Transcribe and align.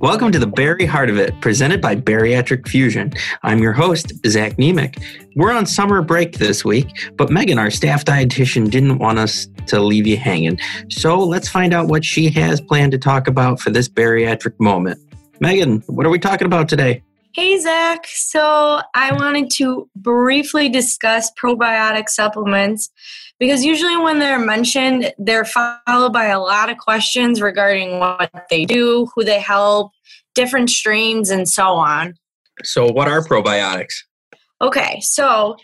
Welcome 0.00 0.30
to 0.30 0.38
the 0.38 0.52
Very 0.54 0.86
Heart 0.86 1.10
of 1.10 1.18
It, 1.18 1.40
presented 1.40 1.80
by 1.80 1.96
Bariatric 1.96 2.68
Fusion. 2.68 3.12
I'm 3.42 3.58
your 3.58 3.72
host, 3.72 4.12
Zach 4.28 4.52
Nemec. 4.52 5.02
We're 5.34 5.50
on 5.50 5.66
summer 5.66 6.02
break 6.02 6.38
this 6.38 6.64
week, 6.64 7.10
but 7.16 7.30
Megan, 7.30 7.58
our 7.58 7.68
staff 7.68 8.04
dietitian, 8.04 8.70
didn't 8.70 8.98
want 8.98 9.18
us 9.18 9.48
to 9.66 9.80
leave 9.80 10.06
you 10.06 10.16
hanging. 10.16 10.56
So 10.88 11.18
let's 11.18 11.48
find 11.48 11.74
out 11.74 11.88
what 11.88 12.04
she 12.04 12.30
has 12.30 12.60
planned 12.60 12.92
to 12.92 12.98
talk 12.98 13.26
about 13.26 13.58
for 13.58 13.70
this 13.70 13.88
bariatric 13.88 14.54
moment. 14.60 15.00
Megan, 15.40 15.80
what 15.88 16.06
are 16.06 16.10
we 16.10 16.20
talking 16.20 16.46
about 16.46 16.68
today? 16.68 17.02
Hey, 17.38 17.56
Zach. 17.56 18.04
So 18.08 18.80
I 18.96 19.12
wanted 19.12 19.48
to 19.58 19.88
briefly 19.94 20.68
discuss 20.68 21.30
probiotic 21.40 22.08
supplements 22.08 22.90
because 23.38 23.64
usually 23.64 23.96
when 23.96 24.18
they're 24.18 24.40
mentioned, 24.40 25.12
they're 25.18 25.44
followed 25.44 26.12
by 26.12 26.24
a 26.24 26.40
lot 26.40 26.68
of 26.68 26.78
questions 26.78 27.40
regarding 27.40 28.00
what 28.00 28.32
they 28.50 28.64
do, 28.64 29.06
who 29.14 29.22
they 29.22 29.38
help, 29.38 29.92
different 30.34 30.68
strains, 30.68 31.30
and 31.30 31.48
so 31.48 31.74
on. 31.74 32.14
So, 32.64 32.90
what 32.90 33.06
are 33.06 33.22
probiotics? 33.22 33.94
Okay, 34.60 34.98
so 35.00 35.54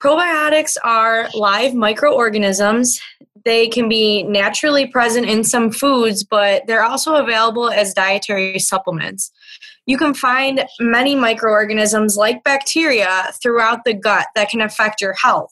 probiotics 0.00 0.76
are 0.84 1.30
live 1.34 1.74
microorganisms. 1.74 3.00
They 3.44 3.66
can 3.66 3.88
be 3.88 4.22
naturally 4.22 4.86
present 4.86 5.28
in 5.28 5.42
some 5.42 5.72
foods, 5.72 6.22
but 6.22 6.68
they're 6.68 6.84
also 6.84 7.16
available 7.16 7.70
as 7.70 7.92
dietary 7.92 8.60
supplements. 8.60 9.32
You 9.88 9.96
can 9.96 10.12
find 10.12 10.66
many 10.80 11.14
microorganisms 11.14 12.18
like 12.18 12.44
bacteria 12.44 13.32
throughout 13.42 13.84
the 13.86 13.94
gut 13.94 14.26
that 14.34 14.50
can 14.50 14.60
affect 14.60 15.00
your 15.00 15.14
health. 15.14 15.50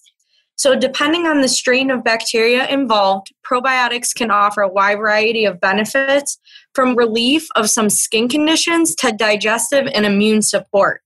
So, 0.57 0.79
depending 0.79 1.27
on 1.27 1.41
the 1.41 1.49
strain 1.49 1.91
of 1.91 2.05
bacteria 2.05 2.69
involved, 2.69 3.33
probiotics 3.51 4.15
can 4.15 4.31
offer 4.31 4.61
a 4.61 4.69
wide 4.69 4.99
variety 4.99 5.47
of 5.47 5.59
benefits 5.59 6.39
from 6.75 6.97
relief 6.97 7.49
of 7.57 7.71
some 7.71 7.89
skin 7.89 8.29
conditions 8.29 8.95
to 8.97 9.11
digestive 9.11 9.89
and 9.95 10.05
immune 10.05 10.43
support. 10.43 11.01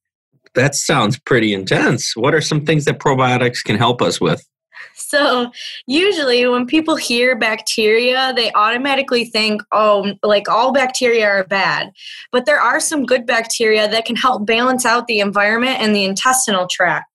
That 0.55 0.74
sounds 0.74 1.16
pretty 1.16 1.55
intense. 1.55 2.16
What 2.16 2.34
are 2.34 2.40
some 2.40 2.66
things 2.66 2.84
that 2.86 2.98
probiotics 2.98 3.62
can 3.62 3.77
help 3.77 4.02
us 4.02 4.20
with? 4.20 4.44
So, 5.11 5.50
usually 5.89 6.47
when 6.47 6.67
people 6.67 6.95
hear 6.95 7.36
bacteria, 7.36 8.33
they 8.36 8.53
automatically 8.53 9.25
think, 9.25 9.61
oh, 9.73 10.12
like 10.23 10.48
all 10.48 10.73
bacteria 10.73 11.27
are 11.27 11.45
bad. 11.45 11.91
But 12.31 12.47
there 12.47 12.61
are 12.61 12.78
some 12.78 13.06
good 13.06 13.27
bacteria 13.27 13.89
that 13.89 14.05
can 14.05 14.14
help 14.14 14.47
balance 14.47 14.86
out 14.86 15.08
the 15.08 15.19
environment 15.19 15.81
and 15.81 15.97
the 15.97 16.05
intestinal 16.05 16.69
tract. 16.69 17.06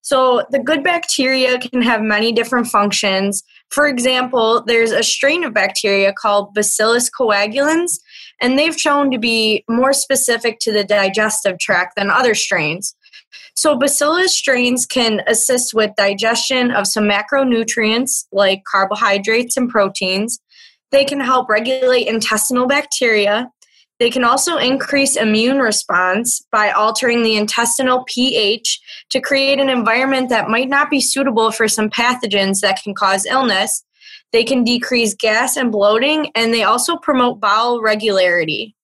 So, 0.00 0.44
the 0.50 0.58
good 0.58 0.82
bacteria 0.82 1.58
can 1.58 1.82
have 1.82 2.00
many 2.00 2.32
different 2.32 2.66
functions. 2.68 3.42
For 3.70 3.86
example, 3.86 4.62
there's 4.66 4.92
a 4.92 5.02
strain 5.02 5.44
of 5.44 5.52
bacteria 5.52 6.12
called 6.12 6.54
Bacillus 6.54 7.10
coagulans, 7.10 7.98
and 8.40 8.58
they've 8.58 8.78
shown 8.78 9.10
to 9.10 9.18
be 9.18 9.64
more 9.68 9.92
specific 9.92 10.58
to 10.60 10.72
the 10.72 10.84
digestive 10.84 11.58
tract 11.58 11.96
than 11.96 12.10
other 12.10 12.34
strains. 12.34 12.94
So, 13.54 13.78
Bacillus 13.78 14.36
strains 14.36 14.86
can 14.86 15.22
assist 15.26 15.74
with 15.74 15.96
digestion 15.96 16.70
of 16.70 16.86
some 16.86 17.04
macronutrients 17.04 18.26
like 18.32 18.64
carbohydrates 18.64 19.56
and 19.56 19.68
proteins. 19.68 20.40
They 20.90 21.04
can 21.04 21.20
help 21.20 21.48
regulate 21.48 22.06
intestinal 22.06 22.66
bacteria 22.66 23.50
they 24.00 24.10
can 24.10 24.24
also 24.24 24.56
increase 24.56 25.16
immune 25.16 25.58
response 25.58 26.44
by 26.50 26.70
altering 26.72 27.22
the 27.22 27.36
intestinal 27.36 28.04
pH 28.06 28.80
to 29.10 29.20
create 29.20 29.60
an 29.60 29.68
environment 29.68 30.30
that 30.30 30.48
might 30.48 30.68
not 30.68 30.90
be 30.90 31.00
suitable 31.00 31.52
for 31.52 31.68
some 31.68 31.90
pathogens 31.90 32.60
that 32.60 32.82
can 32.82 32.94
cause 32.94 33.24
illness. 33.24 33.84
They 34.32 34.42
can 34.42 34.64
decrease 34.64 35.14
gas 35.14 35.56
and 35.56 35.70
bloating, 35.70 36.32
and 36.34 36.52
they 36.52 36.64
also 36.64 36.96
promote 36.96 37.40
bowel 37.40 37.82
regularity. 37.82 38.74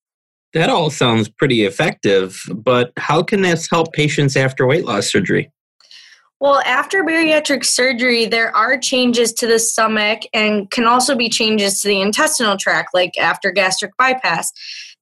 That 0.53 0.69
all 0.69 0.91
sounds 0.91 1.29
pretty 1.29 1.65
effective, 1.65 2.43
but 2.53 2.93
how 2.97 3.23
can 3.23 3.43
this 3.43 3.69
help 3.71 3.93
patients 3.93 4.37
after 4.37 4.67
weight 4.67 4.85
loss 4.85 5.11
surgery? 5.11 5.51
Well, 6.41 6.63
after 6.65 7.05
bariatric 7.05 7.67
surgery, 7.67 8.25
there 8.25 8.55
are 8.57 8.79
changes 8.79 9.33
to 9.35 9.47
the 9.47 9.59
stomach 9.59 10.23
and 10.33 10.71
can 10.71 10.87
also 10.87 11.15
be 11.15 11.29
changes 11.29 11.83
to 11.83 11.89
the 11.89 12.01
intestinal 12.01 12.57
tract, 12.57 12.95
like 12.95 13.17
after 13.19 13.51
gastric 13.51 13.93
bypass. 13.99 14.51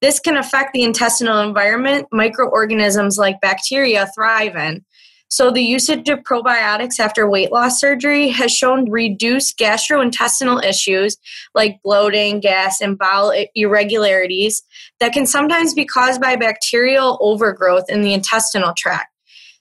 This 0.00 0.19
can 0.19 0.37
affect 0.37 0.72
the 0.75 0.82
intestinal 0.82 1.38
environment 1.38 2.08
microorganisms 2.10 3.19
like 3.19 3.41
bacteria 3.41 4.08
thrive 4.14 4.56
in. 4.56 4.84
So, 5.31 5.50
the 5.50 5.62
usage 5.62 6.09
of 6.09 6.21
probiotics 6.21 6.99
after 6.99 7.28
weight 7.28 7.53
loss 7.53 7.78
surgery 7.78 8.28
has 8.31 8.50
shown 8.50 8.91
reduced 8.91 9.59
gastrointestinal 9.59 10.65
issues 10.65 11.19
like 11.55 11.81
bloating, 11.84 12.41
gas, 12.41 12.81
and 12.81 12.97
bowel 12.97 13.34
irregularities 13.55 14.62
that 15.00 15.12
can 15.12 15.27
sometimes 15.27 15.75
be 15.75 15.84
caused 15.84 16.21
by 16.21 16.37
bacterial 16.37 17.19
overgrowth 17.21 17.91
in 17.91 18.00
the 18.00 18.15
intestinal 18.15 18.72
tract. 18.75 19.12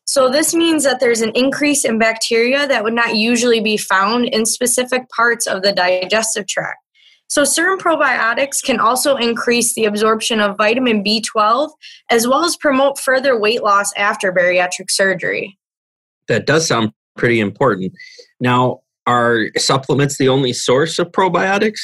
So, 0.06 0.29
this 0.29 0.53
means 0.53 0.85
that 0.85 1.01
there's 1.01 1.22
an 1.22 1.33
increase 1.35 1.83
in 1.83 2.00
bacteria 2.00 2.66
that 2.66 2.85
would 2.85 2.94
not 2.94 3.17
usually 3.17 3.59
be 3.59 3.75
found 3.75 4.25
in 4.25 4.45
specific 4.45 5.09
parts 5.09 5.47
of 5.47 5.63
the 5.63 5.73
digestive 5.73 6.47
tract. 6.47 6.79
So, 7.27 7.43
certain 7.43 7.77
probiotics 7.77 8.63
can 8.63 8.79
also 8.79 9.15
increase 9.15 9.73
the 9.75 9.85
absorption 9.85 10.39
of 10.39 10.57
vitamin 10.57 11.03
B12 11.03 11.69
as 12.09 12.27
well 12.27 12.45
as 12.45 12.55
promote 12.57 12.99
further 12.99 13.39
weight 13.39 13.63
loss 13.63 13.91
after 13.95 14.31
bariatric 14.31 14.89
surgery. 14.89 15.57
That 16.27 16.45
does 16.45 16.67
sound 16.67 16.91
pretty 17.17 17.39
important. 17.39 17.93
Now, 18.39 18.81
are 19.07 19.47
supplements 19.57 20.17
the 20.17 20.29
only 20.29 20.53
source 20.53 20.99
of 20.99 21.11
probiotics? 21.11 21.79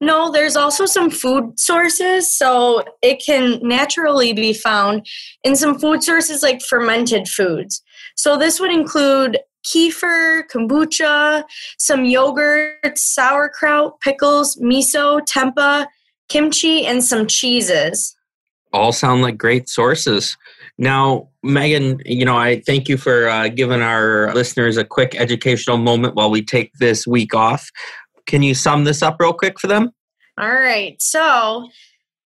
No, 0.00 0.30
there's 0.30 0.56
also 0.56 0.86
some 0.86 1.10
food 1.10 1.58
sources. 1.58 2.36
So 2.36 2.84
it 3.02 3.22
can 3.24 3.60
naturally 3.62 4.32
be 4.32 4.52
found 4.52 5.06
in 5.42 5.56
some 5.56 5.78
food 5.78 6.02
sources 6.02 6.42
like 6.42 6.62
fermented 6.62 7.28
foods. 7.28 7.82
So 8.16 8.36
this 8.36 8.60
would 8.60 8.72
include 8.72 9.38
kefir, 9.64 10.42
kombucha, 10.48 11.44
some 11.78 12.04
yogurt, 12.04 12.96
sauerkraut, 12.96 14.00
pickles, 14.00 14.56
miso, 14.56 15.20
tempeh, 15.20 15.86
kimchi, 16.28 16.86
and 16.86 17.02
some 17.02 17.26
cheeses. 17.26 18.16
All 18.72 18.92
sound 18.92 19.22
like 19.22 19.38
great 19.38 19.68
sources. 19.68 20.36
Now, 20.78 21.28
Megan, 21.42 22.00
you 22.04 22.24
know, 22.24 22.36
I 22.36 22.60
thank 22.66 22.88
you 22.88 22.96
for 22.96 23.28
uh, 23.28 23.48
giving 23.48 23.80
our 23.80 24.34
listeners 24.34 24.76
a 24.76 24.84
quick 24.84 25.14
educational 25.14 25.76
moment 25.76 26.16
while 26.16 26.30
we 26.30 26.42
take 26.42 26.72
this 26.80 27.06
week 27.06 27.34
off. 27.34 27.70
Can 28.26 28.42
you 28.42 28.54
sum 28.54 28.84
this 28.84 29.02
up 29.02 29.16
real 29.20 29.32
quick 29.32 29.60
for 29.60 29.68
them? 29.68 29.90
All 30.38 30.52
right. 30.52 31.00
So, 31.00 31.68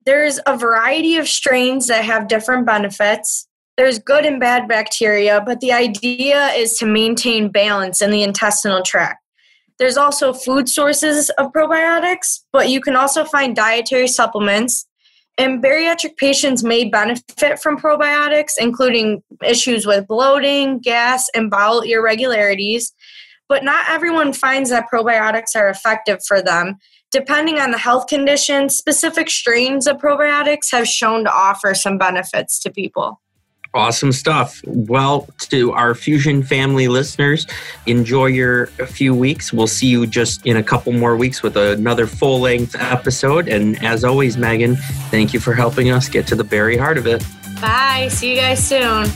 there's 0.05 0.39
a 0.45 0.55
variety 0.55 1.17
of 1.17 1.27
strains 1.27 1.87
that 1.87 2.05
have 2.05 2.27
different 2.27 2.67
benefits 2.67 3.44
there's 3.77 3.99
good 3.99 4.25
and 4.25 4.39
bad 4.39 4.67
bacteria, 4.67 5.41
but 5.45 5.59
the 5.59 5.73
idea 5.73 6.47
is 6.49 6.77
to 6.77 6.85
maintain 6.85 7.49
balance 7.49 8.01
in 8.01 8.11
the 8.11 8.23
intestinal 8.23 8.81
tract. 8.81 9.21
There's 9.77 9.97
also 9.97 10.31
food 10.31 10.69
sources 10.69 11.29
of 11.31 11.51
probiotics, 11.51 12.39
but 12.53 12.69
you 12.69 12.79
can 12.79 12.95
also 12.95 13.25
find 13.25 13.55
dietary 13.55 14.07
supplements. 14.07 14.87
And 15.37 15.61
bariatric 15.61 16.15
patients 16.15 16.63
may 16.63 16.85
benefit 16.85 17.59
from 17.59 17.77
probiotics, 17.77 18.53
including 18.57 19.21
issues 19.45 19.85
with 19.85 20.07
bloating, 20.07 20.79
gas, 20.79 21.27
and 21.35 21.51
bowel 21.51 21.81
irregularities. 21.81 22.93
But 23.49 23.65
not 23.65 23.89
everyone 23.89 24.31
finds 24.31 24.69
that 24.69 24.85
probiotics 24.91 25.55
are 25.57 25.67
effective 25.67 26.19
for 26.25 26.41
them. 26.41 26.77
Depending 27.11 27.59
on 27.59 27.71
the 27.71 27.77
health 27.77 28.07
condition, 28.07 28.69
specific 28.69 29.29
strains 29.29 29.87
of 29.87 29.97
probiotics 29.97 30.71
have 30.71 30.87
shown 30.87 31.25
to 31.25 31.31
offer 31.31 31.75
some 31.75 31.97
benefits 31.97 32.57
to 32.59 32.71
people. 32.71 33.21
Awesome 33.75 34.13
stuff. 34.13 34.61
Well, 34.65 35.27
to 35.49 35.73
our 35.73 35.93
Fusion 35.93 36.43
family 36.43 36.87
listeners, 36.87 37.45
enjoy 37.85 38.27
your 38.27 38.67
few 38.67 39.13
weeks. 39.13 39.51
We'll 39.51 39.67
see 39.67 39.87
you 39.87 40.07
just 40.07 40.45
in 40.45 40.55
a 40.55 40.63
couple 40.63 40.93
more 40.93 41.17
weeks 41.17 41.43
with 41.43 41.57
another 41.57 42.07
full 42.07 42.39
length 42.39 42.73
episode. 42.79 43.49
And 43.49 43.83
as 43.83 44.05
always, 44.05 44.37
Megan, 44.37 44.77
thank 45.11 45.33
you 45.33 45.41
for 45.41 45.53
helping 45.53 45.91
us 45.91 46.07
get 46.07 46.25
to 46.27 46.35
the 46.35 46.43
very 46.43 46.77
heart 46.77 46.97
of 46.97 47.05
it. 47.05 47.21
Bye. 47.59 48.07
See 48.09 48.33
you 48.33 48.39
guys 48.39 48.65
soon. 48.65 49.07